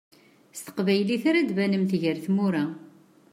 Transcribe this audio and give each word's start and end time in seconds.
S 0.55 0.59
teqbaylit 0.61 1.23
ara 1.29 1.41
d-banemt 1.49 1.93
gar 2.01 2.17
tmura. 2.25 2.65